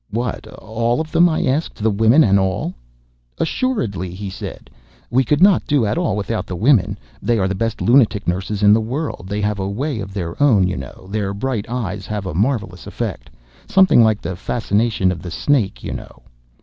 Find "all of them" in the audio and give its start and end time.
0.47-1.29